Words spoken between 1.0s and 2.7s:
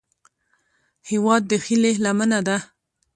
هیواد د هیلې لمنه ده